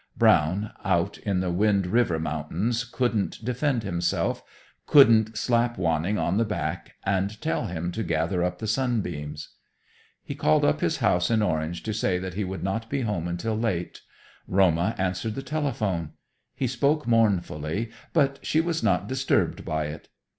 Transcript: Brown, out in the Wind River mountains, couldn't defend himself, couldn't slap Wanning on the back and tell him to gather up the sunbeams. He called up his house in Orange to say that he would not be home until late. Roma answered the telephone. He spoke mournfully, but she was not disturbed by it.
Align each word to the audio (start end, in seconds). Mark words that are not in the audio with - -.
Brown, 0.17 0.71
out 0.83 1.19
in 1.19 1.41
the 1.41 1.51
Wind 1.51 1.85
River 1.85 2.17
mountains, 2.17 2.83
couldn't 2.85 3.45
defend 3.45 3.83
himself, 3.83 4.41
couldn't 4.87 5.37
slap 5.37 5.77
Wanning 5.77 6.17
on 6.17 6.37
the 6.37 6.43
back 6.43 6.95
and 7.03 7.39
tell 7.39 7.67
him 7.67 7.91
to 7.91 8.01
gather 8.01 8.43
up 8.43 8.57
the 8.57 8.65
sunbeams. 8.65 9.49
He 10.23 10.33
called 10.33 10.65
up 10.65 10.81
his 10.81 10.97
house 11.05 11.29
in 11.29 11.43
Orange 11.43 11.83
to 11.83 11.93
say 11.93 12.17
that 12.17 12.33
he 12.33 12.43
would 12.43 12.63
not 12.63 12.89
be 12.89 13.01
home 13.01 13.27
until 13.27 13.55
late. 13.55 14.01
Roma 14.47 14.95
answered 14.97 15.35
the 15.35 15.43
telephone. 15.43 16.13
He 16.55 16.65
spoke 16.65 17.05
mournfully, 17.05 17.91
but 18.11 18.39
she 18.43 18.59
was 18.59 18.81
not 18.81 19.07
disturbed 19.07 19.63
by 19.63 19.85
it. 19.85 20.09